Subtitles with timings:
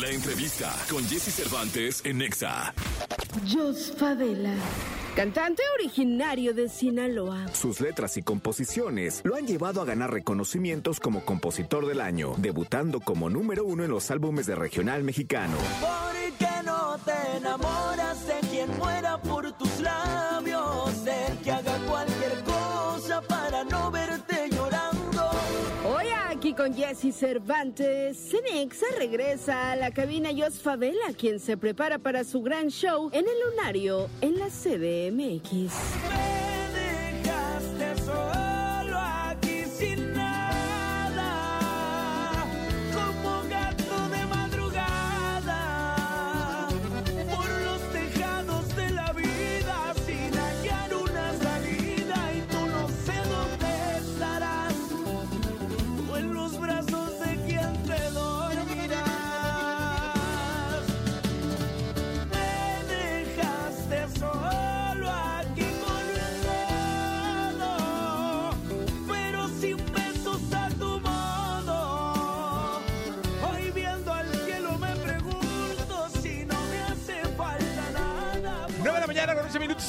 [0.00, 2.72] La entrevista con Jesse Cervantes en Nexa.
[3.52, 4.54] Jos Favela,
[5.16, 7.48] cantante originario de Sinaloa.
[7.52, 13.00] Sus letras y composiciones lo han llevado a ganar reconocimientos como compositor del año, debutando
[13.00, 15.56] como número uno en los álbumes de regional mexicano.
[15.80, 19.17] ¿Por qué no te enamoras de quien muera
[26.58, 32.42] con Jesse Cervantes, Cenexa regresa a la cabina Jos Favela, quien se prepara para su
[32.42, 35.72] gran show en el Lunario en la CDMX.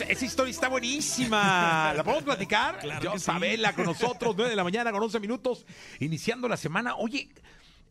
[0.09, 1.93] Esa historia está buenísima.
[1.95, 2.79] ¿La podemos platicar?
[2.81, 3.31] Claro Yo, que sí.
[3.75, 5.67] Con nosotros, 9 de la mañana con 11 minutos,
[5.99, 6.95] iniciando la semana.
[6.95, 7.29] Oye,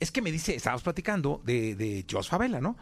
[0.01, 2.77] es que me dice, estábamos platicando de, de Jos Favela, ¿no?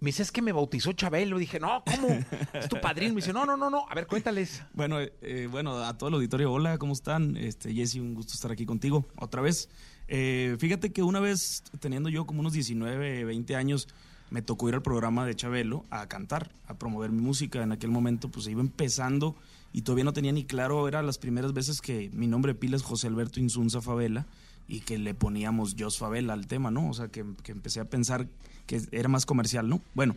[0.00, 1.38] Me dice, es que me bautizó Chabelo.
[1.38, 2.08] Dije, no, ¿cómo?
[2.54, 3.14] Es tu padrino.
[3.14, 3.88] Me dice, no, no, no, no.
[3.88, 4.64] A ver, cuéntales.
[4.72, 7.36] Bueno, eh, bueno, a todo el auditorio, hola, ¿cómo están?
[7.36, 9.68] Este, Jesse, un gusto estar aquí contigo otra vez.
[10.08, 13.86] Eh, fíjate que una vez, teniendo yo como unos 19, 20 años,
[14.32, 17.62] me tocó ir al programa de Chabelo a cantar, a promover mi música.
[17.62, 19.36] En aquel momento, pues iba empezando
[19.72, 22.76] y todavía no tenía ni claro, eran las primeras veces que mi nombre de pila
[22.76, 24.26] es José Alberto Insunza Favela
[24.68, 26.88] y que le poníamos Jos Favela al tema, ¿no?
[26.88, 28.26] O sea, que, que empecé a pensar
[28.66, 29.80] que era más comercial, ¿no?
[29.94, 30.16] Bueno,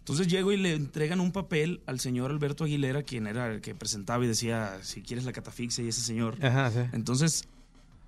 [0.00, 3.74] entonces llego y le entregan un papel al señor Alberto Aguilera, quien era el que
[3.74, 6.42] presentaba y decía, si quieres la catafixia y ese señor.
[6.44, 6.80] Ajá, sí.
[6.92, 7.44] Entonces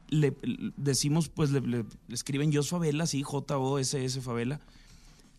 [0.09, 4.61] le, le- decimos, pues le, le- le escriben Jos Favela, sí, J-O-S-S Favela.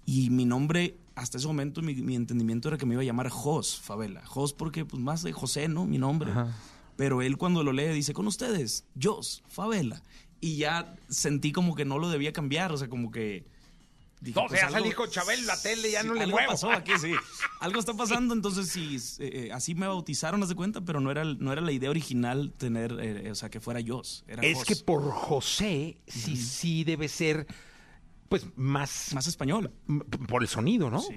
[0.06, 3.30] Y mi nombre, hasta ese momento, mi, mi entendimiento era que me iba a llamar
[3.30, 4.26] Jos Favela.
[4.26, 5.86] Jos porque, pues más de José, ¿no?
[5.86, 6.32] Mi nombre.
[6.32, 6.56] Ajá.
[6.98, 10.02] Pero él cuando lo lee dice, con ustedes, Jos Favela.
[10.40, 13.46] Y ya sentí como que no lo debía cambiar, o sea, como que...
[14.22, 16.36] dije, No, o pues, sea, algo- Chabelo en la tele, ya Sí, no le algo
[16.38, 16.52] muevo.
[16.52, 17.12] pasó aquí, sí.
[17.60, 21.12] Algo está pasando, entonces sí, eh, eh, así me bautizaron, haz de cuenta, pero no
[21.12, 24.24] era, no era la idea original tener, eh, o sea, que fuera Jos.
[24.28, 24.66] Es Jos.
[24.66, 27.46] que por José, sí, sí debe ser,
[28.32, 29.12] pues, más...
[29.14, 29.74] Más español.
[30.30, 31.02] por el sonido, ¿no?
[31.02, 31.14] Sí.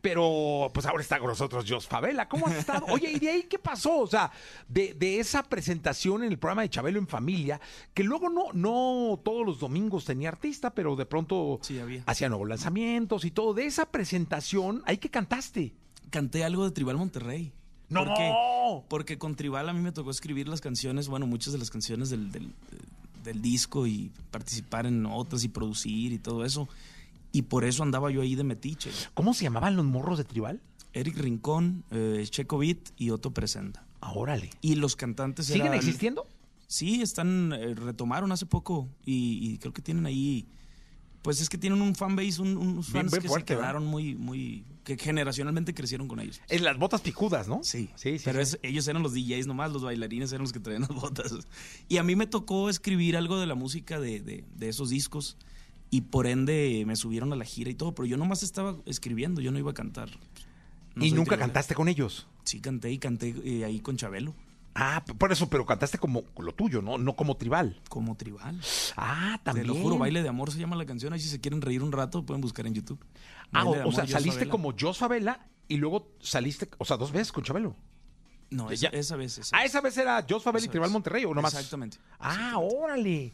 [0.00, 2.26] Pero pues ahora está con nosotros Jos Favela.
[2.26, 2.86] ¿Cómo has estado?
[2.88, 3.98] Oye, ¿y de ahí qué pasó?
[4.00, 4.32] O sea,
[4.66, 7.60] de, de esa presentación en el programa de Chabelo en Familia,
[7.92, 12.02] que luego no, no todos los domingos tenía artista, pero de pronto Sí, había.
[12.06, 13.52] hacía nuevos lanzamientos y todo.
[13.52, 15.74] De esa presentación, ¿ahí que cantaste?
[16.08, 17.52] Canté algo de Tribal Monterrey.
[17.90, 18.04] ¡No!
[18.06, 18.32] Porque,
[18.88, 22.08] porque con Tribal a mí me tocó escribir las canciones, bueno, muchas de las canciones
[22.08, 22.54] del, del,
[23.22, 26.68] del disco y participar en otras y producir y todo eso.
[27.32, 28.90] Y por eso andaba yo ahí de metiche.
[29.14, 30.60] ¿Cómo se llamaban los morros de Tribal?
[30.92, 33.86] Eric Rincón, eh, Checo Beat y Otto Presenta.
[34.00, 34.50] Ah, órale.
[34.60, 36.26] Y los cantantes ¿Siguen eran- existiendo?
[36.66, 40.46] Sí, están, eh, retomaron hace poco y, y creo que tienen ahí,
[41.22, 43.70] pues es que tienen un fanbase, un, unos fans bien que fuerte, se ¿verdad?
[43.70, 46.40] quedaron muy, muy, que generacionalmente crecieron con ellos.
[46.48, 47.60] En las botas picudas, ¿no?
[47.62, 48.24] Sí, sí, sí.
[48.24, 48.56] pero sí.
[48.56, 51.32] es- ellos eran los DJs nomás, los bailarines eran los que traían las botas.
[51.88, 55.36] Y a mí me tocó escribir algo de la música de, de- de esos discos
[55.90, 59.40] y por ende me subieron a la gira y todo, pero yo nomás estaba escribiendo,
[59.40, 60.08] yo no iba a cantar.
[60.94, 62.26] No ¿Y nunca cantaste con ellos?
[62.44, 64.34] Sí, canté y canté eh, ahí con Chabelo,
[64.74, 66.96] Ah, por eso, pero cantaste como lo tuyo, ¿no?
[66.96, 67.80] No como tribal.
[67.90, 68.58] como tribal.
[68.96, 69.66] Ah, Te también.
[69.66, 71.12] lo juro, Baile de Amor se llama la canción.
[71.12, 72.98] Ahí si se quieren reír un rato, pueden buscar en YouTube.
[73.52, 77.12] Ah, Baile o, o sea, saliste como Jos Favela y luego saliste, o sea, dos
[77.12, 77.76] veces con Chabelo.
[78.50, 78.88] No, Ya.
[78.88, 79.38] esa, esa vez.
[79.38, 80.92] esa Ah, esa vez era Jos Favela y Tribal vez.
[80.92, 81.52] Monterrey, ¿o nomás?
[81.54, 81.98] Exactamente.
[82.18, 83.32] Ah, órale.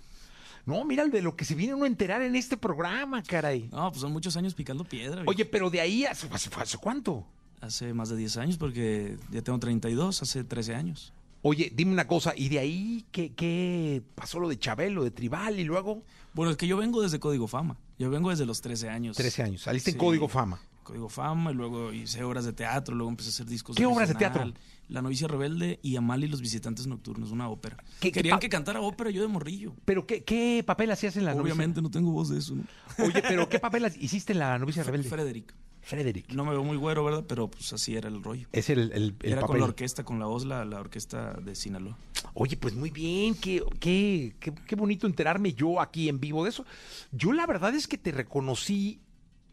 [0.67, 3.69] No, mira de lo que se viene uno a enterar en este programa, caray.
[3.73, 5.23] No, pues son muchos años picando piedra.
[5.27, 7.25] Oye, pero de ahí, ¿hace, hace- hace cuánto?
[7.61, 11.13] Hace más de 10 años, porque ya tengo 32, hace 13 años.
[11.43, 15.61] Oye, dime una cosa, ¿y de ahí qué, qué pasó lo de Chabelo, de Tribal
[15.61, 16.03] y luego?
[16.35, 17.77] Bueno, es que yo vengo desde Código Fama.
[17.99, 19.17] Yo vengo desde los 13 años.
[19.17, 19.99] 13 años, saliste en.
[19.99, 20.61] Código Fama.
[20.83, 23.77] Código Fama, y luego hice obras de teatro, luego empecé a hacer discos.
[23.77, 24.53] ¿Qué obras de teatro?
[24.89, 27.77] La novicia rebelde y Amal y los visitantes nocturnos, una ópera.
[28.01, 29.75] ¿Qué- qué Querían que cantara ópera yo de morrillo.
[29.85, 31.43] ¿Pero qué, qué papel hacías en la novicia?
[31.55, 32.55] Obviamente no tengo voz de eso.
[32.55, 32.65] ¿no?
[33.05, 35.09] Oye, pero ¿qué papel hiciste en la novicia rebelde?
[35.11, 35.55] Frederick.
[35.89, 36.31] Frederick.
[36.35, 37.25] No me veo muy güero, ¿verdad?
[37.27, 38.47] Pero pues así era el rollo.
[38.53, 41.97] Es el, el, el Era con la orquesta, con la OSLA, la orquesta de Sinaloa.
[42.35, 46.51] Oye, pues muy bien, qué, qué, qué, qué bonito enterarme yo aquí en vivo de
[46.51, 46.67] eso.
[47.11, 49.01] Yo la verdad es que te reconocí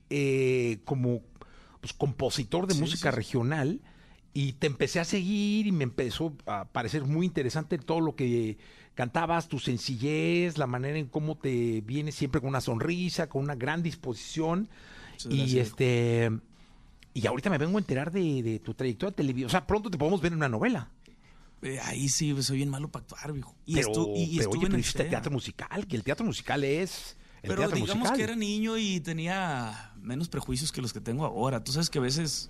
[0.10, 1.22] eh, como
[1.80, 3.16] pues, compositor de Sí, música sí.
[3.16, 3.82] regional
[4.34, 8.58] y te empecé a seguir y me empezó a parecer muy interesante todo lo que
[8.94, 13.56] cantabas, tu sencillez, la manera en cómo te vienes siempre con una sonrisa, con una
[13.56, 14.68] gran disposición.
[15.15, 15.67] Muchas Y gracias.
[15.67, 16.31] este
[17.13, 19.47] y ahorita me vengo a enterar de, de tu trayectoria de televisión.
[19.47, 20.91] O sea, pronto te podemos ver en una novela.
[21.62, 23.56] Eh, ahí sí, pues, soy bien malo para actuar, viejo.
[23.65, 25.09] Y, pero, estu- y- y pero oye, pero hiciste CEA.
[25.09, 28.17] teatro musical, que el teatro musical es el Pero digamos musical.
[28.17, 31.63] que era niño y tenía menos prejuicios que los que tengo ahora.
[31.63, 32.50] Tú sabes que a veces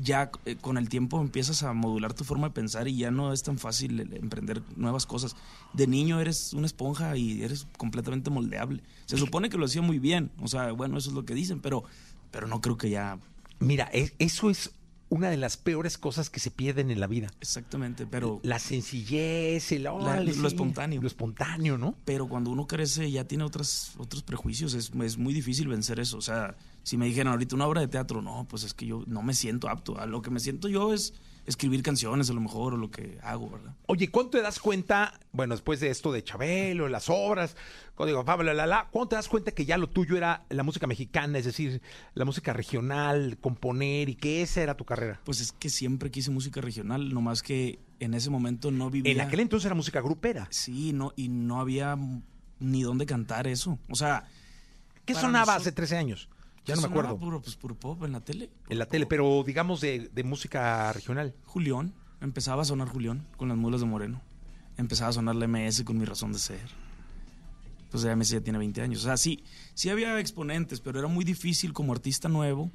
[0.00, 3.32] ya eh, con el tiempo empiezas a modular tu forma de pensar y ya no
[3.32, 5.36] es tan fácil el emprender nuevas cosas.
[5.72, 8.82] De niño eres una esponja y eres completamente moldeable.
[9.06, 11.60] Se supone que lo hacía muy bien, o sea, bueno, eso es lo que dicen,
[11.60, 11.84] pero,
[12.30, 13.18] pero no creo que ya
[13.60, 14.72] Mira, es- eso es
[15.10, 17.28] una de las peores cosas que se pierden en la vida.
[17.40, 18.40] exactamente, pero...
[18.42, 21.00] La sencillez, el órale, lo sí, espontáneo.
[21.00, 21.94] Lo espontáneo, ¿no?
[22.04, 26.18] Pero cuando uno crece ya tiene otras, otros prejuicios, es, es muy difícil vencer eso.
[26.18, 29.02] O sea, si me dijeran ahorita una obra de teatro, no, pues es que yo
[29.06, 29.98] no me siento apto.
[29.98, 31.12] A lo que me siento yo es
[31.46, 33.74] escribir canciones a lo mejor o lo que hago, ¿verdad?
[33.86, 37.54] Oye, ¿cuándo te das cuenta, bueno, después de esto de Chabelo, las obras,
[37.94, 40.62] Código Pablo, la, la, la, ¿cuándo te das cuenta que ya lo tuyo era la
[40.62, 41.82] música mexicana, es decir,
[42.14, 45.20] la música regional, componer y que esa era tu carrera?
[45.24, 49.12] Pues es que siempre quise música regional, nomás que en ese momento no vivía...
[49.12, 50.48] En aquel entonces era música grupera.
[50.50, 51.98] Sí, no, y no había
[52.58, 53.78] ni dónde cantar eso.
[53.90, 54.26] O sea...
[55.04, 56.28] ¿Qué sonaba nosotros- hace 13 años?
[56.66, 57.18] Ya no me acuerdo.
[57.18, 58.50] Puro, pues puro pop en la tele.
[58.68, 61.34] En la tele, pero digamos de, de música regional.
[61.44, 64.22] Julián, empezaba a sonar Julián con las mulas de Moreno.
[64.76, 66.68] Empezaba a sonar la MS con mi razón de ser.
[67.90, 69.00] Pues ya MS ya tiene 20 años.
[69.00, 69.44] O sea, sí,
[69.74, 72.70] sí había exponentes, pero era muy difícil como artista nuevo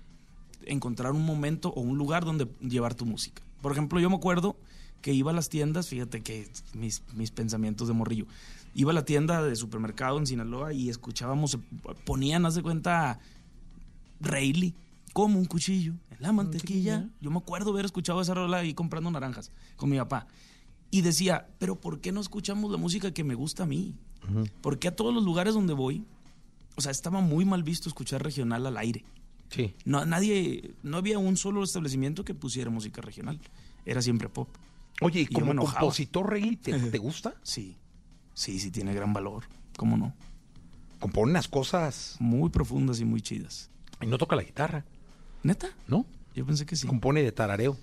[0.66, 3.42] encontrar un momento o un lugar donde llevar tu música.
[3.62, 4.56] Por ejemplo, yo me acuerdo
[5.02, 8.26] que iba a las tiendas, fíjate que mis, mis pensamientos de morrillo.
[8.74, 11.58] Iba a la tienda de supermercado en Sinaloa y escuchábamos,
[12.06, 13.20] ponían, haz de cuenta,
[14.20, 14.74] Rayleigh,
[15.14, 17.10] como un cuchillo en la mantequilla.
[17.22, 20.28] Yo me acuerdo haber escuchado esa rola ahí comprando naranjas con mi papá.
[20.92, 23.96] Y decía, pero ¿por qué no escuchamos la música que me gusta a mí?
[24.62, 26.06] Porque a todos los lugares donde voy,
[26.76, 29.04] o sea, estaba muy mal visto escuchar regional al aire.
[29.50, 29.74] Sí.
[29.86, 33.40] No, nadie, no había un solo establecimiento que pusiera música regional.
[33.86, 34.50] Era siempre pop.
[35.02, 37.36] Oye, ¿y yo como compositor, Rey, ¿te, te gusta?
[37.44, 37.78] Sí,
[38.34, 39.46] sí, sí tiene gran valor.
[39.78, 40.14] ¿Cómo no?
[41.00, 43.70] Compone unas cosas Muy profundas y muy chidas.
[44.02, 44.86] Y no toca la guitarra,
[45.44, 45.70] ¿Neta?
[45.88, 46.06] ¿no?
[46.36, 46.88] Yo pensé que sí.
[46.88, 47.78] Compone de tarareo.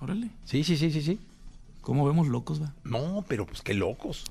[0.00, 0.30] Órale.
[0.44, 1.18] Sí, sí, sí, sí, sí.
[1.80, 2.74] ¿Cómo vemos locos, va?
[2.84, 4.24] No, pero pues qué locos.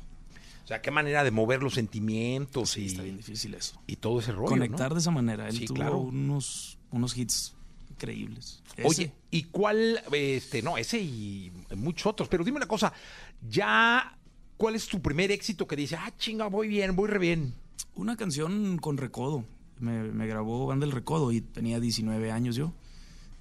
[0.63, 3.79] O sea, qué manera de mover los sentimientos Sí, y, está bien difícil eso.
[3.85, 4.47] y todo ese rollo.
[4.49, 4.95] Conectar ¿no?
[4.95, 5.47] de esa manera.
[5.49, 5.97] Él Sí, tuvo claro.
[5.99, 7.53] unos, unos hits
[7.91, 8.61] increíbles.
[8.77, 12.91] Ese, Oye, ¿y cuál, este, no, ese y muchos otros, pero dime una cosa,
[13.47, 14.17] ya,
[14.57, 17.53] ¿cuál es tu primer éxito que dice, ah, chinga, voy bien, voy re bien?
[17.95, 19.45] Una canción con Recodo.
[19.79, 22.73] Me, me grabó Banda El Recodo y tenía 19 años yo.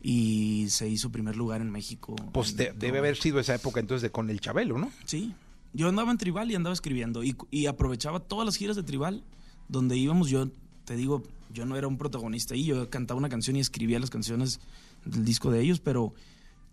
[0.03, 2.17] Y se hizo primer lugar en México.
[2.33, 4.91] Pues de- debe haber sido esa época entonces de con el Chabelo, ¿no?
[5.05, 5.33] Sí.
[5.73, 7.23] Yo andaba en Tribal y andaba escribiendo.
[7.23, 9.23] Y, y aprovechaba todas las giras de Tribal
[9.69, 10.29] donde íbamos.
[10.29, 10.49] Yo
[10.85, 12.65] te digo, yo no era un protagonista ahí.
[12.65, 14.59] Yo cantaba una canción y escribía las canciones
[15.05, 16.13] del disco de ellos, pero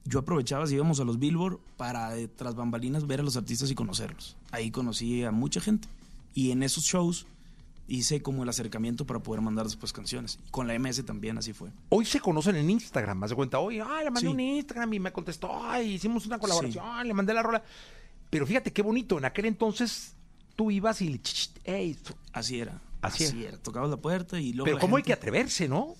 [0.05, 3.69] yo aprovechaba si íbamos a los Billboard para eh, tras bambalinas ver a los artistas
[3.69, 4.37] y conocerlos.
[4.51, 5.87] Ahí conocí a mucha gente.
[6.33, 7.27] Y en esos shows
[7.89, 10.39] hice como el acercamiento para poder mandar después canciones.
[10.51, 11.71] Con la MS también así fue.
[11.89, 14.33] Hoy se conocen en Instagram, más de cuenta, oye, ay, le mandé Sí.
[14.33, 17.63] un Instagram y me contestó, ay, hicimos una colaboración, le mandé la rola.
[18.29, 20.13] Pero fíjate qué bonito, en aquel entonces
[20.55, 22.81] tú ibas y le, ch, ch, ey, tú- Así era.
[23.01, 23.49] Así Así, era.
[23.49, 23.57] era.
[23.57, 24.65] Tocabas la puerta y luego.
[24.65, 25.95] pero cómo hay que atreverse, ¿no?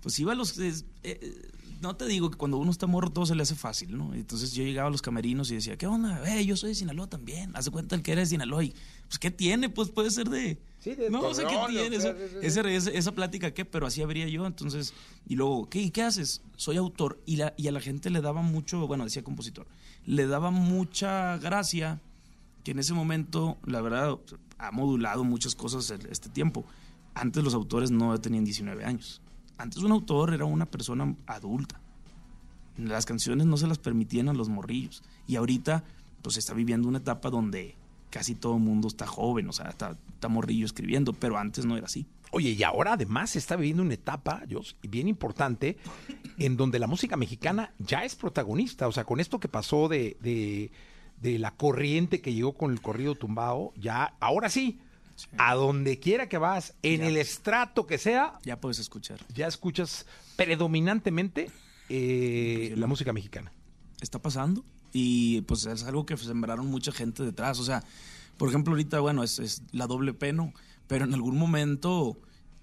[0.00, 0.58] Pues iba a los...
[0.58, 0.72] eh,
[1.02, 1.50] eh,
[1.84, 4.14] no te digo que cuando uno está morro todo se le hace fácil, ¿no?
[4.14, 6.22] Entonces yo llegaba a los camerinos y decía, ¿qué onda?
[6.34, 7.54] Eh, yo soy de Sinaloa también.
[7.54, 8.64] Haz de cuenta el que era de Sinaloa.
[8.64, 8.74] Y,
[9.06, 9.68] pues, ¿qué tiene?
[9.68, 10.58] Pues puede ser de...
[10.80, 11.98] Sí, de No, o sea, ¿qué tiene?
[11.98, 12.14] o sea,
[12.72, 13.64] esa plática, ¿qué?
[13.64, 14.46] Pero así habría yo.
[14.46, 14.94] Entonces,
[15.28, 16.40] y luego, ¿qué, ¿y qué haces?
[16.56, 17.20] Soy autor.
[17.26, 19.66] Y, la, y a la gente le daba mucho, bueno, decía compositor,
[20.06, 22.00] le daba mucha gracia
[22.64, 24.18] que en ese momento, la verdad,
[24.56, 26.64] ha modulado muchas cosas este tiempo.
[27.14, 29.20] Antes los autores no tenían 19 años.
[29.58, 31.80] Antes un autor era una persona adulta.
[32.76, 35.02] Las canciones no se las permitían a los morrillos.
[35.26, 35.84] Y ahorita,
[36.22, 37.76] pues está viviendo una etapa donde
[38.10, 41.76] casi todo el mundo está joven, o sea, está, está morrillo escribiendo, pero antes no
[41.76, 42.06] era así.
[42.30, 45.78] Oye, y ahora además se está viviendo una etapa, Jos, bien importante,
[46.38, 48.88] en donde la música mexicana ya es protagonista.
[48.88, 50.72] O sea, con esto que pasó de, de,
[51.20, 54.80] de la corriente que llegó con el corrido tumbado, ya, ahora sí,
[55.38, 57.06] a donde quiera que vas, en Ya.
[57.08, 59.20] el estrato que sea, Ya puedes escuchar.
[59.34, 60.06] ya escuchas
[60.36, 61.50] predominantemente
[61.88, 62.80] eh, Impresionante.
[62.80, 63.52] la música mexicana.
[64.00, 67.58] está pasando y pues es algo que sembraron mucha gente detrás.
[67.58, 67.82] O sea,
[68.36, 70.52] por ejemplo, ahorita, bueno, es, es la doble peno,
[70.86, 72.18] pero en algún momento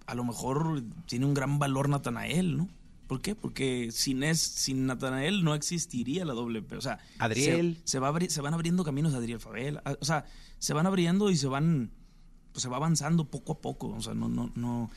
[0.05, 2.69] a lo mejor tiene un gran valor Natanael, ¿no?
[3.07, 3.35] ¿Por qué?
[3.35, 6.75] Porque sin, es, sin Natanael no existiría la doble P.
[6.77, 7.77] O sea, Adriel.
[7.85, 9.81] Se, se va se van abriendo caminos a Adriel Favela.
[9.83, 10.25] a- O sea,
[10.59, 11.91] se van abriendo y se van.
[12.51, 13.89] Pues se va avanzando poco a poco.
[13.89, 14.89] O sea, no, no, no.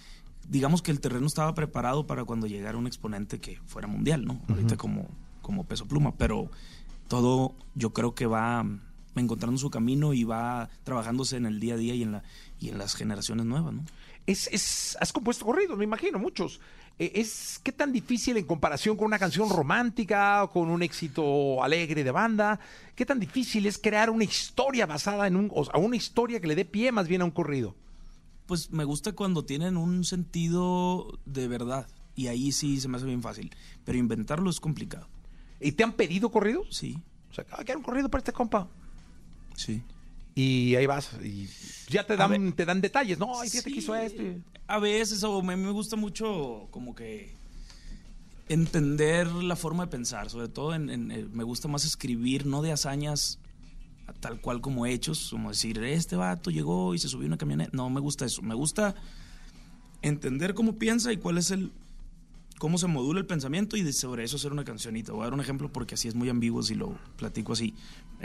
[0.49, 4.41] Digamos que el terreno estaba preparado para cuando llegara un exponente que fuera mundial, ¿no?
[4.49, 5.09] Ahorita como,
[5.43, 6.15] como peso pluma.
[6.17, 6.51] Pero
[7.09, 8.67] todo yo creo que va
[9.17, 12.23] encontrando su camino y va trabajándose en el día a día y en, la,
[12.61, 13.85] y en las generaciones nuevas, ¿no?
[14.27, 16.61] Es, es, has compuesto corridos, me imagino, muchos.
[16.99, 22.05] Eh, es qué tan difícil en comparación con una canción romántica, con un éxito alegre
[22.05, 22.61] de banda,
[22.95, 26.47] qué tan difícil es crear una historia basada en un, o sea, una historia que
[26.47, 27.75] le dé pie más bien a un corrido.
[28.47, 31.89] Pues me gusta cuando tienen un sentido de verdad.
[32.15, 33.51] Y ahí sí se me hace bien fácil.
[33.85, 35.09] Pero inventarlo es complicado.
[35.61, 36.69] ¿Y te han pedido corridos?
[36.71, 36.99] Sí,
[37.31, 38.69] O sea, ah, quiero un corrido para este compa.
[39.57, 39.83] sí.
[40.35, 41.11] Y ahí vas.
[41.23, 41.49] Y
[41.89, 43.19] ya te dan, te dan detalles.
[43.19, 44.23] No, ay, fíjate que Sí, hizo esto.
[44.67, 47.33] A veces, o me, me gusta mucho como que
[48.49, 50.31] entender la forma de pensar.
[50.31, 53.39] Sobre todo en, en- eh, me gusta más escribir, no de hazañas
[54.21, 57.71] tal cual como hechos, como decir, este vato llegó y se subió una camioneta.
[57.73, 58.43] No me gusta eso.
[58.43, 58.95] Me gusta
[60.03, 61.73] entender cómo piensa y cuál es el
[62.59, 65.13] cómo se modula el pensamiento y sobre eso hacer una cancionita.
[65.13, 67.75] Voy a dar un ejemplo porque así es muy ambiguo si lo platico así.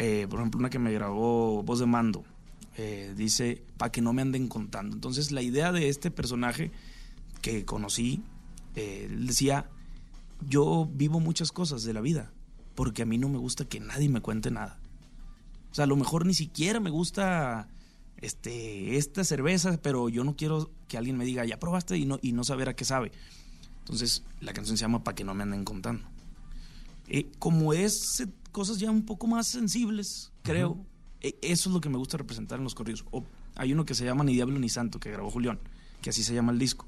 [0.01, 2.23] Eh, por ejemplo, una que me grabó Voz de Mando.
[2.77, 4.95] eh, dice, para que no me anden contando.
[4.95, 6.71] Entonces, la idea de este personaje
[7.41, 8.23] que conocí,
[8.75, 9.69] eh, decía,
[10.47, 12.31] yo vivo muchas cosas de la vida,
[12.75, 14.79] porque a mí no me gusta que nadie me cuente nada.
[15.69, 17.67] O sea, a lo mejor ni siquiera me gusta
[18.21, 22.19] este, esta cerveza, pero yo no quiero que alguien me diga, ya probaste y no,
[22.21, 23.11] y no saber a qué sabe.
[23.79, 26.07] Entonces, la canción se llama Pa' que no me anden contando.
[27.09, 30.85] Eh, como es eh, cosas ya un poco más sensibles, creo,
[31.21, 33.05] eh, eso es lo que me gusta representar en los corridos.
[33.11, 33.23] O,
[33.55, 35.59] hay uno que se llama Ni Diablo ni Santo, que grabó Julián,
[36.01, 36.85] que así se llama el disco,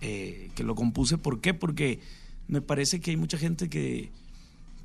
[0.00, 1.18] eh, que lo compuse.
[1.18, 1.54] ¿Por qué?
[1.54, 2.00] Porque
[2.48, 4.12] me parece que hay mucha gente que,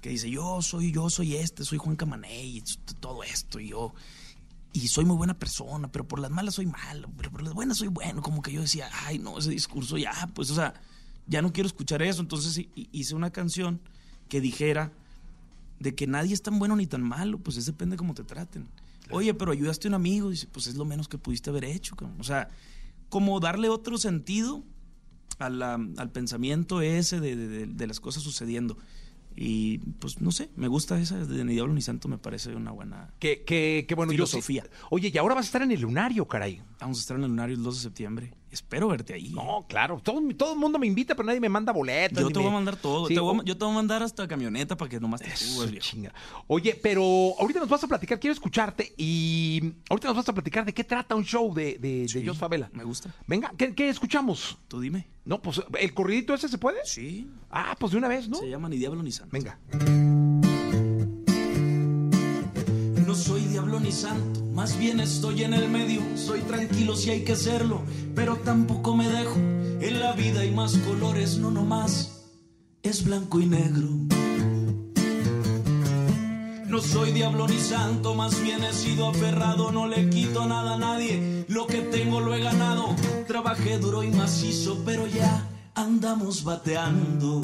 [0.01, 2.63] que dice, yo soy, yo soy este, soy Juan Camané y
[2.99, 3.93] todo esto, y yo
[4.71, 7.77] y soy muy buena persona, pero por las malas soy malo, pero por las buenas
[7.77, 8.21] soy bueno.
[8.21, 10.75] Como que yo decía, ay, no, ese discurso ya, pues, o sea,
[11.27, 12.21] ya no quiero escuchar eso.
[12.21, 13.81] Entonces hi- hi- hice una canción
[14.29, 14.93] que dijera
[15.79, 18.67] de que nadie es tan bueno ni tan malo, pues eso depende cómo te traten.
[19.11, 21.95] Oye, pero ayudaste a un amigo, dice, pues es lo menos que pudiste haber hecho.
[22.19, 22.49] O sea,
[23.09, 24.63] como darle otro sentido
[25.39, 28.77] a la- al pensamiento ese de, de- de- de las cosas sucediendo.
[29.35, 32.71] Y pues no sé, me gusta esa de Ni Diablo ni Santo, me parece una
[32.71, 33.13] buena.
[33.19, 34.65] Que, que, que bueno, yo Filosofía.
[34.89, 36.61] Oye, y ahora vas a estar en el lunario, caray.
[36.79, 38.33] Vamos a estar en el lunario el 2 de septiembre.
[38.51, 39.29] Espero verte ahí.
[39.29, 39.99] No, claro.
[40.03, 42.19] Todo, todo el mundo me invita, pero nadie me manda boletos.
[42.19, 43.07] yo te me- voy a mandar todo.
[43.07, 45.21] Sí, Te voy a- o- yo te voy a mandar hasta camioneta para que nomás
[45.21, 45.85] te subas, viejo.
[45.85, 46.13] chinga.
[46.47, 47.01] Oye, pero
[47.39, 50.83] ahorita nos vas a platicar, quiero escucharte y ahorita nos vas a platicar de qué
[50.83, 52.69] trata un show de, de, Sí, de Jos Favela.
[52.73, 53.13] Me gusta.
[53.27, 54.57] Venga, ¿qué, qué escuchamos?
[54.67, 55.07] Tú dime.
[55.25, 56.79] No, pues el corridito ese se puede.
[56.85, 57.29] Sí.
[57.51, 58.37] Ah, pues de una vez, ¿no?
[58.37, 59.31] Se llama Ni Diablo ni Santo.
[59.31, 59.59] Venga.
[63.09, 65.99] No soy diablo ni santo, más bien estoy en el medio.
[66.15, 67.81] Soy tranquilo si hay que serlo,
[68.13, 69.35] pero tampoco me dejo.
[69.35, 72.27] En la vida hay más colores, no nomás
[72.83, 73.87] es blanco y negro.
[76.67, 80.77] No soy diablo ni santo, más bien he sido aferrado, no le quito nada a
[80.77, 81.45] nadie.
[81.47, 82.95] Lo que tengo lo he ganado.
[83.25, 87.41] Trabajé duro y macizo, pero ya andamos bateando.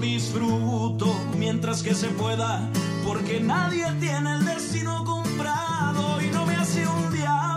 [0.00, 2.70] Disfruto mientras que se pueda,
[3.04, 7.55] porque nadie tiene el destino comprado y no me hace un diablo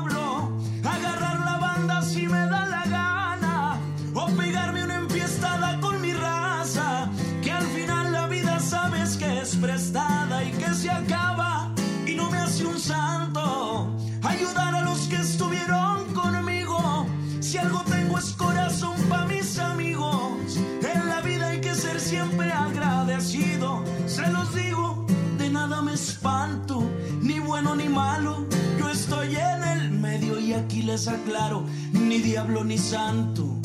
[27.75, 28.45] ni malo.
[28.77, 33.57] Yo estoy en el medio y aquí les aclaro, ni diablo ni santo.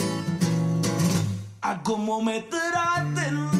[1.60, 3.53] A como me traten,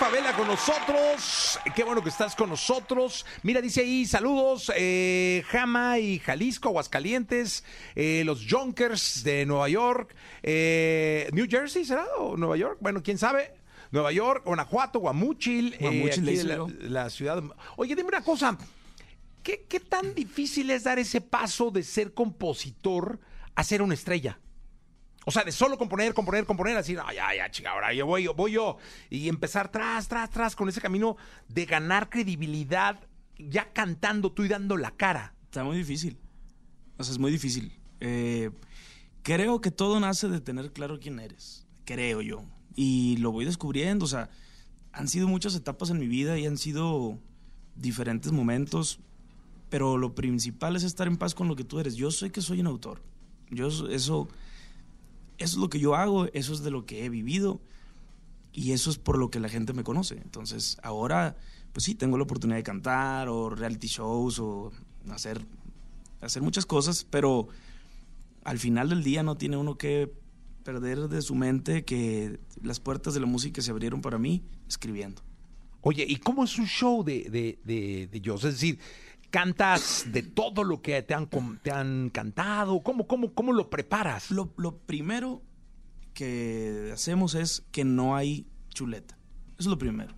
[0.00, 1.58] Favela con nosotros.
[1.76, 3.26] Qué bueno que estás con nosotros.
[3.42, 7.64] Mira, dice ahí, saludos, eh, Jama y Jalisco, Aguascalientes,
[7.94, 12.06] eh, los Junkers de Nueva York, eh, New Jersey, ¿será?
[12.16, 12.78] ¿O Nueva York?
[12.80, 13.52] Bueno, quién sabe.
[13.90, 17.42] Nueva York, Guanajuato, Guamúchil, Guamúchil, aquí le de la, ciudad.
[17.76, 18.56] Oye, dime una cosa.
[19.42, 23.20] ¿qué, qué tan difícil es dar ese paso de ser compositor
[23.54, 24.38] a ser una estrella?
[25.26, 28.24] O sea, de solo componer, componer, componer, así, ay, ya, ya, chica, ahora yo voy,
[28.24, 28.78] yo voy yo.
[29.10, 31.16] Y empezar tras, tras, tras, con ese camino
[31.48, 32.98] de ganar credibilidad,
[33.38, 35.34] ya cantando tú y dando la cara.
[35.44, 36.16] Está muy difícil.
[36.96, 37.72] O sea, es muy difícil.
[38.00, 38.50] Eh,
[39.22, 41.66] creo que todo nace de tener claro quién eres.
[41.84, 42.44] Creo yo.
[42.74, 44.04] Y lo voy descubriendo.
[44.04, 44.30] O sea,
[44.92, 47.18] han sido muchas etapas en mi vida y han sido
[47.74, 49.00] diferentes momentos.
[49.68, 51.96] Pero lo principal es estar en paz con lo que tú eres.
[51.96, 53.02] Yo sé que soy un autor.
[53.50, 54.28] Yo eso,
[55.40, 57.60] eso es lo que yo hago, eso es de lo que he vivido
[58.52, 60.16] y eso es por lo que la gente me conoce.
[60.16, 61.36] Entonces, ahora,
[61.72, 64.70] pues sí, tengo la oportunidad de cantar o reality shows o
[65.10, 65.44] hacer,
[66.20, 67.48] hacer muchas cosas, pero
[68.44, 70.12] al final del día no tiene uno que
[70.62, 75.22] perder de su mente que las puertas de la música se abrieron para mí escribiendo.
[75.80, 78.44] Oye, ¿y cómo es un show de, de, de, de Joss?
[78.44, 78.78] Es decir,
[79.30, 81.28] ¿cantas de todo lo que te han,
[81.62, 82.80] te han cantado?
[82.82, 84.30] ¿Cómo, cómo, cómo lo preparas?
[84.30, 85.42] Lo, lo primero
[86.14, 89.16] que hacemos es que no hay chuleta.
[89.58, 90.14] Eso es lo primero.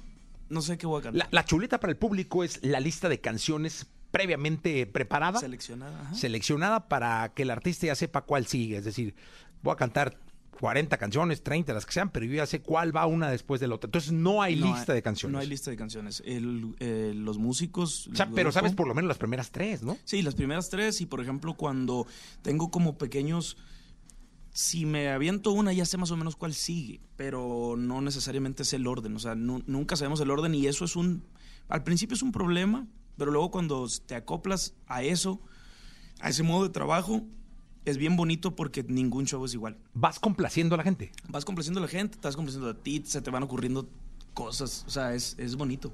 [0.49, 1.19] No sé qué voy a cantar.
[1.31, 6.01] La, la chuleta para el público es la lista de canciones previamente preparada, Seleccionada.
[6.03, 6.15] ajá.
[6.15, 8.77] seleccionada para que el artista ya sepa cuál sigue.
[8.77, 9.15] Es decir,
[9.63, 10.19] voy a cantar
[10.63, 13.67] 40 canciones, 30, las que sean, pero yo ya sé cuál va una después de
[13.67, 13.89] la otra.
[13.89, 15.33] Entonces no hay No lista de canciones.
[15.33, 16.23] No hay lista de canciones.
[16.25, 18.07] El- eh, los músicos.
[18.07, 19.99] O sea, el pero grupo- sabes por lo menos las primeras tres, ¿no?
[20.05, 21.01] Sí, las primeras tres.
[21.01, 22.07] Y por ejemplo, cuando
[22.43, 23.57] tengo como pequeños.
[24.53, 27.01] Si me aviento una, ya sé más o menos cuál sigue.
[27.17, 29.17] Pero no necesariamente sé el orden.
[29.17, 30.55] O sea, nu- nunca sabemos el orden.
[30.55, 31.25] Y eso es un.
[31.69, 32.87] Al principio es un problema.
[33.17, 35.41] Pero luego cuando te acoplas a eso,
[36.21, 37.23] a ese modo de trabajo,
[37.85, 39.77] es bien bonito porque ningún show es igual.
[39.95, 41.13] Vas complaciendo a la gente.
[41.29, 43.89] Vas complaciendo a la gente, te vas complaciendo a ti, se te van ocurriendo
[44.35, 44.85] cosas.
[44.87, 45.93] O sea, es, es bonito.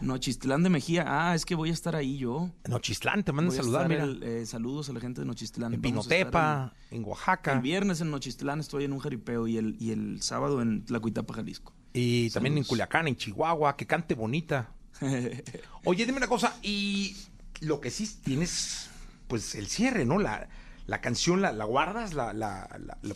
[0.00, 1.04] Nochistlán de Mejía.
[1.06, 2.50] Ah, es que voy a estar ahí yo.
[2.68, 4.04] Nochistlán, te mandan saludar, mira.
[4.04, 5.72] el- eh, saludos a la gente de Nochistlán.
[5.72, 7.52] en Vamos Pinotepa, en El, Oaxaca.
[7.52, 11.32] el viernes en Nochistlán estoy en un jaripeo y el, y el sábado en Tlacuitapa,
[11.34, 11.72] Jalisco.
[11.92, 12.64] Y también en.
[12.64, 14.72] Culiacán, en Chihuahua, que cante bonita.
[15.84, 17.16] Oye, dime una cosa, y
[17.60, 18.90] lo que sí tienes,
[19.28, 20.18] pues el cierre, ¿no?
[20.18, 20.48] La,
[20.86, 22.68] la canción, la, la guardas, la, la,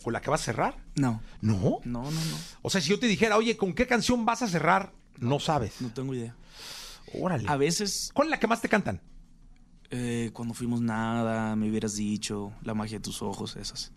[0.02, 0.76] con la que vas a cerrar.
[0.96, 1.80] No, ¿No?
[1.84, 2.36] no, no, no.
[2.62, 4.92] O sea, si yo te dijera, oye, ¿con qué canción vas a cerrar?
[5.18, 5.80] No sabes.
[5.80, 6.34] No tengo idea.
[7.14, 7.44] Órale.
[7.48, 9.00] A veces, ¿Cuál es la que más te cantan?
[9.90, 13.92] eh, cuando fuimos nada, me hubieras dicho, la magia de tus ojos, esas.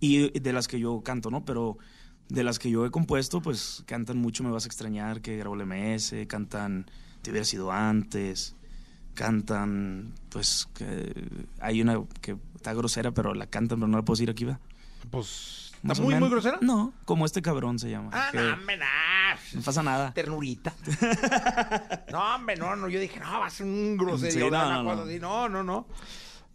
[0.00, 1.44] Y de las que yo canto, ¿no?
[1.44, 1.78] Pero
[2.28, 5.54] de las que yo he compuesto, pues cantan mucho Me vas a extrañar, que grabó
[5.54, 6.86] el MS, cantan
[7.22, 8.56] Te hubiera sido antes,
[9.14, 11.12] cantan, pues, que
[11.60, 14.58] hay una que está grosera, pero la cantan, pero no la puedo decir aquí, ¿va?
[15.10, 16.58] Pues, ¿está muy, muy grosera?
[16.60, 18.10] No, como este cabrón se llama.
[18.12, 19.36] Ah, que no, hombre, nah.
[19.54, 20.12] no pasa nada.
[20.12, 20.74] Ternurita.
[22.12, 22.88] no, hombre, no, no.
[22.88, 24.46] Yo dije, no, va a ser un groserio.
[24.46, 25.48] Sí, no, no, no.
[25.48, 25.86] no, no,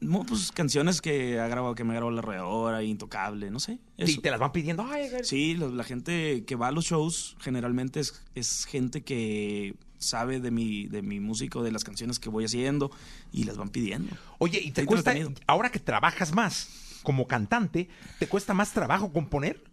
[0.04, 0.26] no.
[0.26, 3.80] Pues canciones que ha grabado, que me grabó la redadora, Intocable, no sé.
[3.98, 4.86] Y te las van pidiendo.
[4.90, 5.10] Ay.
[5.24, 10.40] Sí, la, la gente que va a los shows generalmente es, es gente que sabe
[10.40, 12.92] de mi, de mi música, o de las canciones que voy haciendo
[13.32, 14.16] y las van pidiendo.
[14.38, 15.14] Oye, ¿y te cuesta,
[15.48, 17.90] ahora que trabajas más como cantante,
[18.20, 19.64] ¿te cuesta más trabajo componer?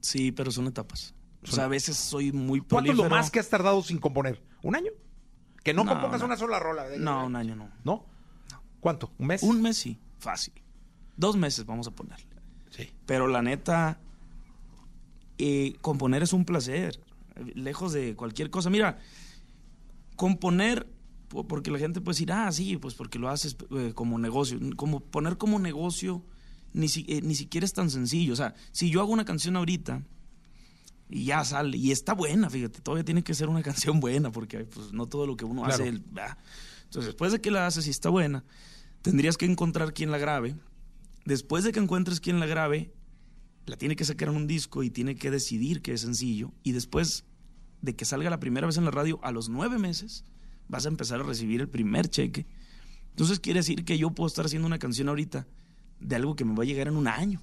[0.00, 1.14] Sí, pero son etapas.
[1.42, 4.42] O sea, a veces soy muy ¿Cuánto es lo más que has tardado sin componer?
[4.62, 4.90] ¿Un año?
[5.62, 6.26] Que no, No, compongas no.
[6.26, 6.86] una sola rola.
[6.98, 7.70] No, un año no.
[7.84, 8.04] ¿No?
[8.86, 9.12] ¿Cuánto?
[9.18, 9.42] ¿Un mes?
[9.42, 10.52] Un mes sí, fácil.
[11.16, 12.24] Dos meses vamos a ponerle.
[12.70, 12.88] Sí.
[13.04, 13.98] Pero la neta,
[15.38, 17.00] eh, componer es un placer,
[17.56, 18.70] lejos de cualquier cosa.
[18.70, 18.98] Mira,
[20.14, 20.86] componer,
[21.28, 24.58] po- porque la gente puede decir, ah, sí, pues porque lo haces eh, como negocio.
[24.76, 26.22] Como poner como negocio
[26.72, 28.32] ni, si- eh, ni siquiera es tan sencillo.
[28.32, 30.02] O sea, si yo hago una canción ahorita
[31.10, 34.64] y ya sale, y está buena, fíjate, todavía tiene que ser una canción buena, porque
[34.64, 35.74] pues, no todo lo que uno Claro.
[35.74, 35.88] hace.
[35.88, 36.04] el-.
[36.84, 38.44] Entonces, después de que la haces y está buena,
[39.06, 40.56] tendrías que encontrar quién la grabe.
[41.24, 42.92] Después de que encuentres quién la grabe,
[43.64, 46.52] la tiene que sacar en un disco y tiene que decidir que es sencillo.
[46.64, 47.24] Y después
[47.82, 50.24] de que salga la primera vez en la radio, a los nueve meses,
[50.66, 52.46] vas a empezar a recibir el primer cheque.
[53.10, 55.46] Entonces quiere decir que yo puedo estar haciendo una canción ahorita
[56.00, 57.40] de algo que me va a llegar en un año.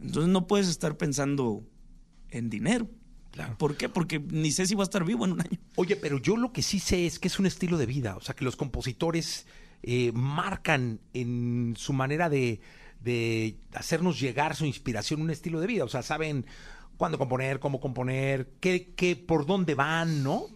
[0.00, 1.66] Entonces no puedes estar pensando
[2.28, 2.90] en dinero.
[3.30, 3.56] Claro.
[3.56, 3.88] ¿Por qué?
[3.88, 5.58] Porque ni sé si va a estar vivo en un año.
[5.76, 8.16] Oye, pero yo lo que sí sé es que es un estilo de vida.
[8.16, 9.46] O sea, que los compositores
[9.86, 12.60] eh, marcan en su manera de,
[13.00, 15.84] de hacernos llegar su inspiración un estilo de vida.
[15.84, 16.46] O sea, saben
[16.96, 20.46] cuándo componer, cómo componer, qué, qué, por dónde van, ¿no?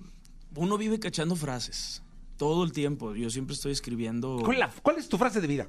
[0.55, 2.03] Uno vive cachando frases
[2.37, 3.15] todo el tiempo.
[3.15, 4.39] Yo siempre estoy escribiendo.
[4.45, 5.69] ¿Cuál, es la- cuál es tu frase de vida?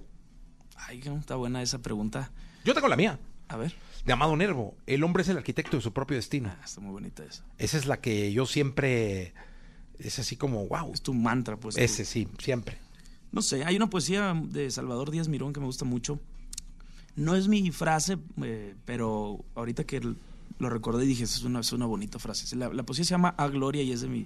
[0.78, 2.32] Ay, no está buena esa pregunta.
[2.64, 3.20] Yo tengo la mía,
[3.50, 3.74] A ver.
[4.06, 4.78] de Amado Nervo.
[4.86, 6.50] El hombre es el arquitecto de su propio destino.
[6.50, 7.44] Ah, está muy bonita esa.
[7.58, 9.34] Esa es la que yo siempre
[9.98, 10.94] Es así como, wow.
[10.94, 11.76] Es tu mantra, pues.
[11.78, 12.78] Ese sí, siempre.
[13.32, 16.20] No sé, hay una poesía de Salvador Díaz Mirón que me gusta mucho.
[17.16, 20.02] No es mi frase, eh, pero ahorita que
[20.58, 22.56] lo recordé dije, es una, es una bonita frase.
[22.56, 24.26] La, la poesía se llama A Gloria y es de, mi-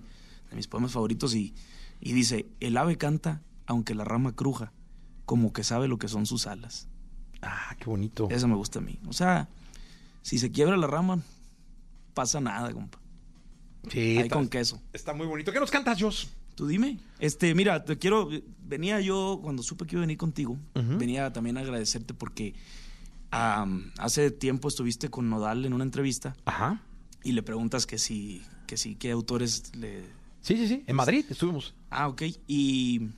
[0.50, 1.54] de mis poemas favoritos y,
[2.02, 4.72] y dice, el ave canta aunque la rama cruja,
[5.26, 6.88] como que sabe lo que son sus alas.
[7.42, 8.28] Ah, qué bonito.
[8.30, 9.00] Eso me gusta a mí.
[9.08, 9.48] O sea,
[10.22, 11.22] si se quiebra la rama,
[12.14, 13.00] pasa nada, compa.
[13.92, 14.82] Sí, Ahí está, con queso.
[14.94, 15.52] está muy bonito.
[15.52, 16.30] ¿Qué nos cantas, Jos?
[16.56, 17.00] Tú dime.
[17.20, 18.30] Este, mira, te quiero.
[18.66, 22.54] Venía yo, cuando supe que iba a venir contigo, venía también a agradecerte porque
[23.32, 26.82] hace tiempo estuviste con Nodal en una entrevista Ajá.
[27.24, 30.02] y le preguntas que si, que si, qué autores le.
[30.42, 30.84] Sí, sí, sí.
[30.88, 31.74] En Madrid estuvimos.
[31.90, 32.24] Ah, ok.
[32.48, 33.10] Y,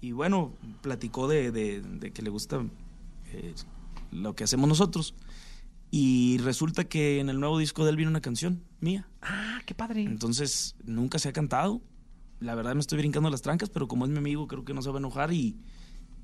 [0.00, 2.64] y bueno, platicó de, de- de que le gusta
[3.32, 3.54] eh,
[4.10, 5.14] lo que hacemos nosotros.
[5.90, 9.08] Y resulta que en el nuevo disco de él viene una canción mía.
[9.22, 10.02] Ah, qué padre.
[10.02, 11.80] Entonces, nunca se ha cantado.
[12.40, 14.82] La verdad me estoy brincando las trancas, pero como es mi amigo, creo que no
[14.82, 15.56] se va a enojar y,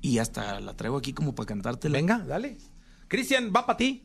[0.01, 1.97] y hasta la traigo aquí como para cantártela.
[1.97, 2.57] Venga, dale.
[3.07, 4.03] Cristian, va para ti.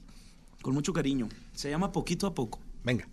[0.62, 1.28] Con mucho cariño.
[1.52, 2.60] Se llama Poquito a Poco.
[2.84, 3.08] Venga.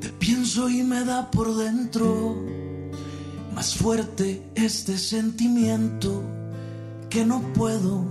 [0.00, 2.36] Te pienso y me da por dentro
[3.54, 6.22] más fuerte este sentimiento
[7.10, 8.04] que no puedo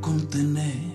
[0.00, 0.85] contener.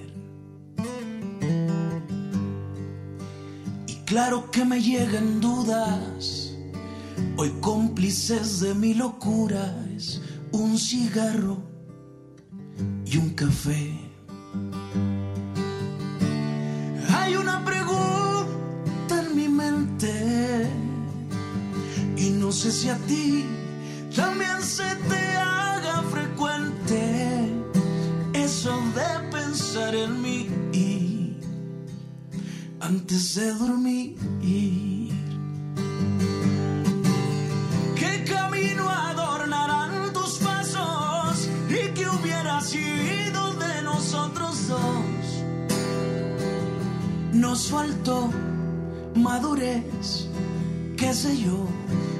[4.12, 6.54] Claro que me llegan dudas,
[7.38, 10.21] hoy cómplices de mi locura es
[10.52, 11.58] un cigarro
[13.06, 13.97] y un café.
[17.15, 20.67] Hay una pregunta en mi mente
[22.17, 23.45] y no sé si a ti
[24.13, 25.31] también se te
[32.82, 34.15] antes de dormir.
[37.96, 45.26] ¿Qué camino adornarán tus pasos y qué hubiera sido de nosotros dos?
[47.34, 48.30] Nos faltó
[49.15, 50.28] madurez,
[50.98, 51.67] qué sé yo.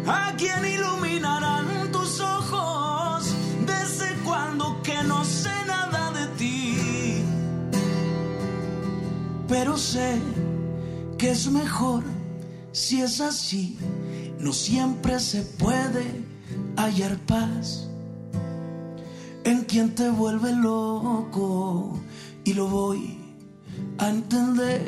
[0.08, 7.24] ¿A quién iluminarán tus ojos desde cuando que no sé nada de ti?
[9.48, 10.31] Pero sé
[11.22, 12.04] que es mejor
[12.72, 13.78] si es así.
[14.40, 16.04] No siempre se puede
[16.76, 17.88] hallar paz
[19.44, 22.00] en quien te vuelve loco
[22.44, 23.20] y lo voy
[24.00, 24.82] a entender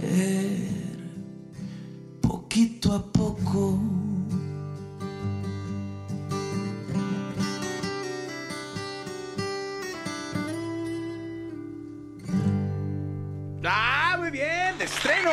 [2.20, 3.80] poquito a poco.
[14.14, 14.78] ¡Ah, muy bien!
[14.78, 15.32] ¡De estreno!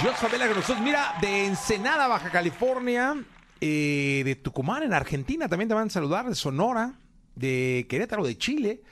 [0.00, 0.80] Jos Favela con nosotros.
[0.80, 3.16] Mira, de Ensenada, Baja California,
[3.60, 6.94] eh, de Tucumán, en Argentina, también te van a saludar, de Sonora,
[7.34, 8.82] de Querétaro, de Chile,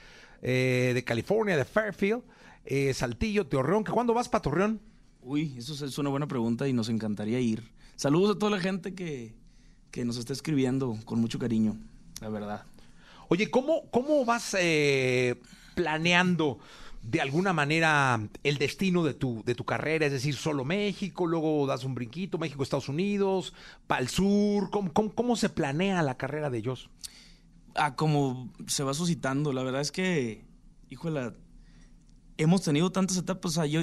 [0.43, 2.23] eh, de California, de Fairfield,
[2.65, 3.85] eh, Saltillo, Torreón.
[3.85, 4.81] ¿Que ¿Cuándo vas para Torreón?
[5.23, 7.63] Uy, eso es- es una buena pregunta y nos encantaría ir.
[7.97, 9.33] Saludos a toda la gente que,
[9.91, 11.77] que nos está escribiendo con mucho cariño,
[12.21, 12.65] la verdad.
[13.29, 15.41] Oye, ¿cómo, cómo vas eh,
[15.77, 16.59] planeando
[17.03, 20.07] de alguna manera el destino de tu, de tu carrera?
[20.07, 23.55] Es decir, solo México, luego das un brinquito, México, Estados Unidos,
[23.87, 24.71] para el sur.
[24.71, 26.91] ¿Cómo, cómo, cómo se planea la carrera de ellos?
[27.75, 30.45] Ah, como se va suscitando, la verdad es que,
[30.89, 31.33] híjole,
[32.37, 33.83] hemos tenido tantas etapas, o sea, yo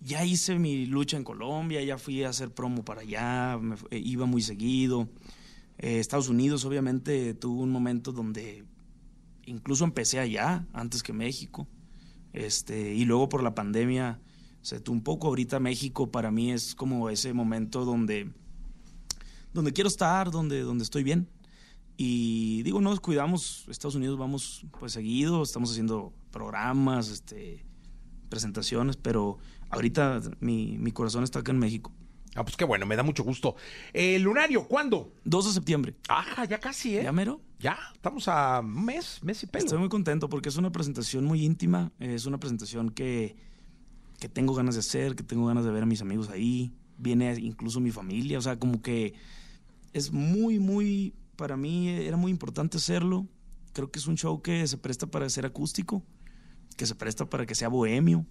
[0.00, 3.98] ya hice mi lucha en Colombia, ya fui a hacer promo para allá, me eh,
[3.98, 5.08] iba muy seguido.
[5.78, 8.64] Eh, Estados Unidos, obviamente, tuvo un momento donde
[9.46, 11.68] incluso empecé allá, antes que México.
[12.32, 14.20] Este, y luego por la pandemia
[14.62, 15.28] se un poco.
[15.28, 18.30] Ahorita México para mí es como ese momento donde,
[19.52, 21.28] donde quiero estar, donde, donde estoy bien.
[21.96, 27.64] Y digo, nos cuidamos, Estados Unidos vamos pues seguido, estamos haciendo programas, este,
[28.28, 31.92] presentaciones, pero ahorita mi, mi corazón está acá en México.
[32.34, 33.56] Ah, pues qué bueno, me da mucho gusto.
[33.92, 35.12] El lunario, ¿cuándo?
[35.24, 35.94] 2 de septiembre.
[36.08, 37.02] Ajá, ya casi, ¿eh?
[37.02, 37.40] ¿Ya mero?
[37.58, 39.64] Ya, estamos a un mes, mes y pelo.
[39.64, 43.36] Estoy muy contento porque es una presentación muy íntima, es una presentación que,
[44.18, 47.34] que tengo ganas de hacer, que tengo ganas de ver a mis amigos ahí, viene
[47.38, 49.14] incluso mi familia, o sea, como que
[49.92, 53.26] es muy, muy, para mí era muy importante hacerlo.
[53.74, 56.02] Creo que es un show que se presta para ser acústico,
[56.76, 58.26] que se presta para que sea bohemio.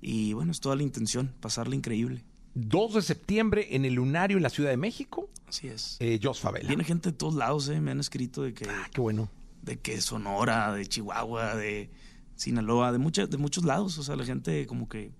[0.00, 2.24] Y bueno, es toda la intención, pasarla increíble.
[2.54, 5.96] 2 de septiembre en el lunario en la Ciudad de México, Así es.
[6.00, 6.68] eh, Jos Favela.
[6.68, 7.80] Viene gente de todos lados, ¿eh?
[7.80, 9.30] me han escrito de que, Ah, qué bueno.
[9.62, 11.90] de que Sonora, de Chihuahua, de
[12.36, 13.98] Sinaloa, de, mucha- de muchos lados.
[13.98, 15.12] O sea, la gente como que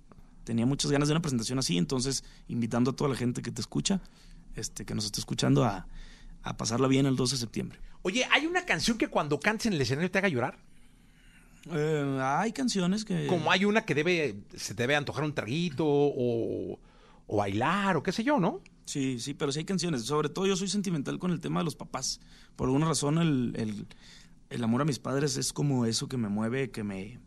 [0.45, 3.61] tenía muchas ganas de una presentación así, entonces invitando a toda la gente que te
[3.61, 4.01] escucha,
[4.57, 5.87] este, que nos está escuchando a,
[6.43, 7.79] a pasarla bien el 12 de septiembre.
[8.03, 10.59] Oye, ¿hay una canción que cuando cantes en el escenario te haga llorar?
[11.71, 13.27] Eh, hay canciones que...
[13.27, 16.79] Como hay una que debe, se te debe antojar un traguito o,
[17.33, 18.61] o bailar o qué sé yo, ¿no?
[18.87, 20.03] Sí, sí, pero sí hay canciones.
[20.03, 22.19] Sobre todo yo soy sentimental con el tema de los papás.
[22.57, 23.87] Por alguna razón el, el,
[24.49, 27.21] el amor a mis padres es como eso que me mueve, que me...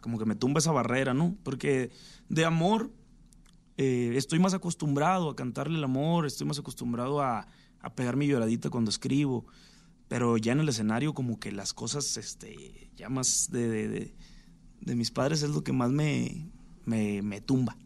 [0.00, 1.36] Como que me tumba esa barrera, ¿no?
[1.42, 1.90] Porque
[2.28, 2.92] de amor
[3.76, 7.48] eh, estoy más acostumbrado a cantarle el amor, estoy más acostumbrado a,
[7.80, 9.46] a pegar mi lloradita cuando escribo.
[10.06, 14.14] Pero ya en el escenario como que las cosas, este, ya más de, de, de,
[14.80, 16.48] de mis padres es lo que más me,
[16.84, 17.76] me, me tumba.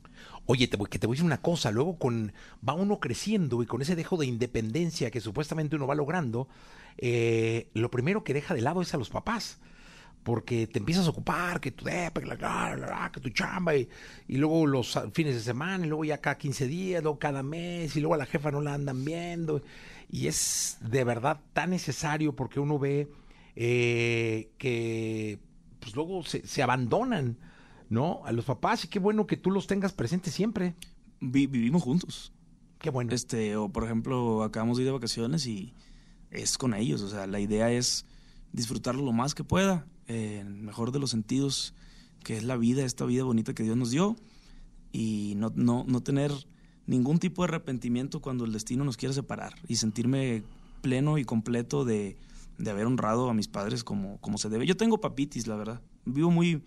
[0.46, 2.32] Oye, te voy, que te voy a decir una cosa, luego con
[2.66, 6.48] va uno creciendo y con ese dejo de independencia que supuestamente uno va logrando,
[6.98, 9.58] eh, lo primero que deja de lado es a los papás.
[10.22, 13.88] Porque te empiezas a ocupar, que tu depa, que, la, la, que tu chamba, y,
[14.28, 18.00] luego los fines de semana, y luego ya cada 15 días, luego cada mes, y
[18.00, 19.60] luego a la jefa no la andan viendo.
[20.10, 23.08] Y es de verdad tan necesario porque uno ve
[23.54, 25.38] eh, que
[25.78, 27.36] pues luego se abandonan
[27.88, 28.22] ¿no?
[28.24, 30.74] A los papás y qué bueno que tú los tengas presentes siempre.
[31.20, 32.32] Vi, vivimos juntos.
[32.78, 33.12] Qué bueno.
[33.12, 35.72] Este, o por ejemplo, acabamos de ir de vacaciones y
[36.30, 37.02] es con ellos.
[37.02, 38.06] O sea, la idea es
[38.52, 41.74] disfrutarlo lo más que pueda, eh, en mejor de los sentidos,
[42.22, 44.16] que es la vida, esta vida bonita que Dios nos dio,
[44.92, 46.30] y no, no, no tener
[46.86, 50.44] ningún tipo de arrepentimiento cuando el destino nos quiera separar y sentirme
[50.82, 52.16] pleno y completo de,
[52.58, 54.66] de haber honrado a mis padres como, como se debe.
[54.66, 55.82] Yo tengo papitis, la verdad.
[56.04, 56.62] Vivo muy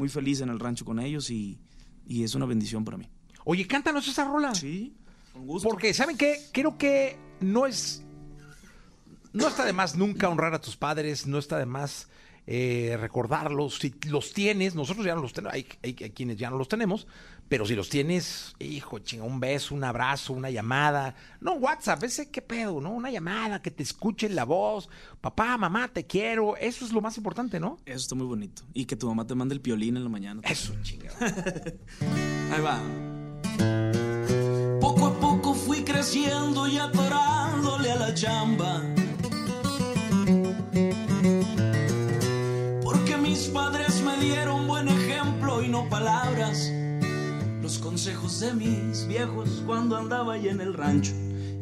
[0.00, 1.58] muy feliz en el rancho con ellos y,
[2.06, 3.06] y, es una bendición para mí.
[3.44, 4.54] Oye, cántanos esa rola.
[4.54, 4.96] Sí,
[5.34, 5.68] con gusto.
[5.68, 6.40] Porque, ¿saben qué?
[6.52, 8.02] Creo que no es.
[9.34, 12.08] No está de más nunca honrar a tus padres, no está de más
[12.52, 13.76] eh, recordarlos.
[13.76, 16.66] Si los tienes, nosotros ya no los tenemos, hay, hay, hay, quienes ya no los
[16.66, 17.06] tenemos,
[17.48, 22.28] pero si los tienes, hijo, chinga, un beso, un abrazo, una llamada, no WhatsApp, ese
[22.28, 22.90] qué pedo, ¿no?
[22.90, 24.88] Una llamada, que te escuchen la voz,
[25.20, 27.78] papá, mamá, te quiero, eso es lo más importante, ¿no?
[27.86, 28.62] Eso está muy bonito.
[28.74, 30.42] Y que tu mamá te mande el piolín en la mañana.
[30.44, 31.12] Eso, chinga.
[32.50, 32.80] Ahí va.
[34.80, 38.82] Poco a poco fui creciendo y atorándole a la chamba.
[45.90, 46.72] Palabras.
[47.60, 51.12] Los consejos de mis viejos cuando andaba ahí en el rancho.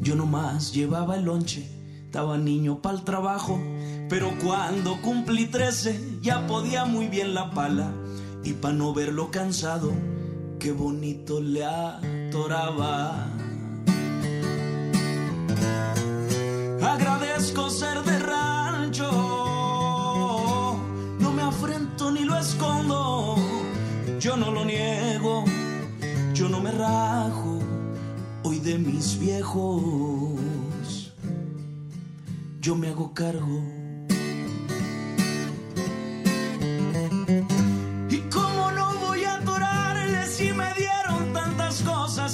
[0.00, 1.66] Yo nomás llevaba el lonche,
[2.04, 3.60] estaba niño para el trabajo.
[4.08, 7.90] Pero cuando cumplí 13 ya podía muy bien la pala.
[8.44, 9.92] Y para no verlo cansado,
[10.60, 13.26] qué bonito le atoraba.
[28.68, 31.10] De mis viejos,
[32.60, 33.62] yo me hago cargo.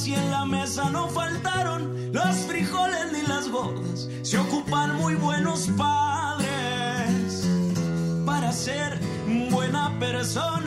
[0.07, 4.09] y en la mesa no faltaron los frijoles ni las bodas.
[4.23, 7.49] Se ocupan muy buenos padres
[8.27, 8.99] para ser
[9.51, 10.63] buena persona.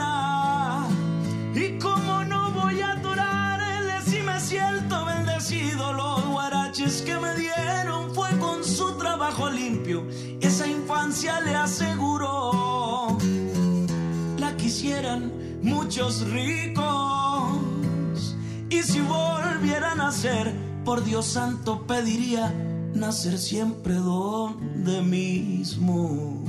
[9.28, 10.08] Trabajo limpio.
[10.42, 13.18] Esa infancia le aseguró.
[14.40, 17.58] La quisieran muchos ricos.
[18.70, 20.54] Y si volviera a nacer,
[20.86, 22.54] por Dios santo pediría
[22.94, 26.46] nacer siempre donde mismo.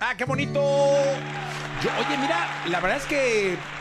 [0.00, 0.60] Ah, qué bonito.
[1.82, 3.77] Yo, oye, mira, la verdad es que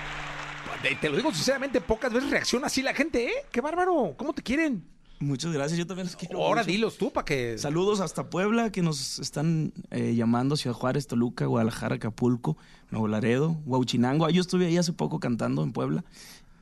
[0.81, 3.45] te, lo digo sinceramente, pocas veces reacciona así la gente, ¿eh?
[3.51, 4.15] Qué bárbaro.
[4.17, 4.83] ¿Cómo te quieren?
[5.19, 6.43] Muchas gracias, yo también los quiero.
[6.43, 6.71] Ahora mucho.
[6.71, 7.57] dilos tú para que.
[7.57, 12.55] Saludos hasta Puebla, que nos están eh, llamando Ciudad Juárez, Toluca, Guadalajara, Acapulco,
[12.91, 14.29] Nuevo Laredo, Huauchinango.
[14.29, 16.03] Yo estuve ahí hace poco cantando en Puebla,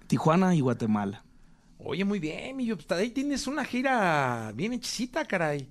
[0.07, 1.25] Tijuana y Guatemala.
[1.79, 5.67] Oye, muy bien, y hasta ahí tienes una gira bien hechicita, caray.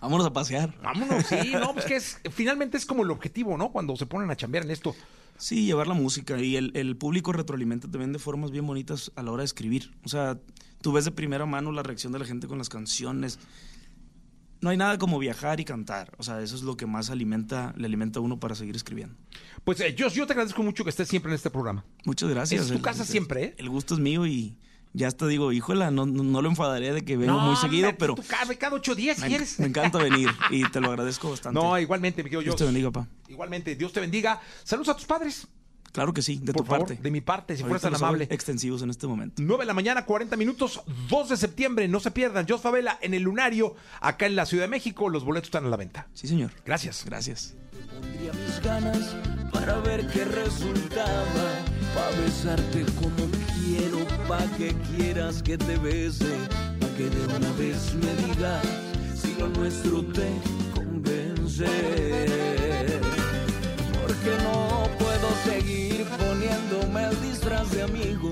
[0.00, 0.74] Vámonos a pasear.
[0.82, 3.70] Vámonos, sí, no, pues que es, finalmente es como el objetivo, ¿no?
[3.70, 4.94] Cuando se ponen a chambear en esto.
[5.40, 9.22] Sí, llevar la música y el, el público retroalimenta también de formas bien bonitas a
[9.22, 9.90] la hora de escribir.
[10.04, 10.38] O sea,
[10.82, 13.38] tú ves de primera mano la reacción de la gente con las canciones.
[14.60, 16.12] No hay nada como viajar y cantar.
[16.18, 19.16] O sea, eso es lo que más alimenta, le alimenta a uno para seguir escribiendo.
[19.64, 21.86] Pues eh, yo, yo te agradezco mucho que estés siempre en este programa.
[22.04, 22.66] Muchas gracias.
[22.66, 23.54] Es tu casa el, siempre, ¿eh?
[23.56, 24.58] El gusto es mío y
[24.92, 27.90] ya hasta digo, híjola, no, no, no lo enfadaré de que vengo No, muy seguido,
[27.98, 29.58] pero tú cada, cada ocho días me, quieres.
[29.60, 31.58] me encanta venir y te lo agradezco bastante.
[31.60, 32.58] No, igualmente, mi querido Dios Jos.
[32.60, 33.06] te bendiga, pa.
[33.28, 34.40] Igualmente, Dios te bendiga.
[34.64, 35.46] Saludos a tus padres.
[35.92, 37.02] Claro que sí, de por tu favor, parte.
[37.02, 38.28] de mi parte, si fueras tan amable.
[38.30, 39.42] Extensivos en este momento.
[39.42, 41.88] 9 de la mañana, 40 minutos, 2 de septiembre.
[41.88, 42.46] No se pierdan.
[42.48, 45.08] Jos Favela en el Lunario, acá en la Ciudad de México.
[45.08, 46.06] Los boletos están a la venta.
[46.14, 46.52] Sí, señor.
[46.64, 47.04] Gracias.
[47.04, 47.56] Gracias.
[47.92, 49.16] Pondría mis ganas
[49.52, 51.24] para ver qué resultaba,
[51.92, 53.29] para besarte como
[54.30, 56.32] para que quieras que te bese,
[56.78, 58.62] para que de una vez me digas
[59.20, 60.30] si lo nuestro te
[60.72, 61.66] convence.
[64.00, 68.30] Porque no puedo seguir poniéndome el disfraz de amigo